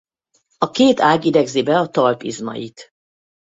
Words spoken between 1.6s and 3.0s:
be a talp izmait.